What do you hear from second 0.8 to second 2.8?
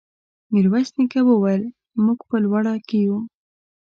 نيکه وويل: موږ په لوړه